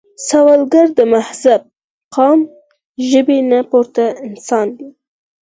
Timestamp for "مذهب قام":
1.11-2.39